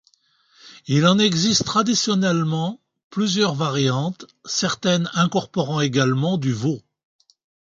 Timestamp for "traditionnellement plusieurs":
1.63-3.53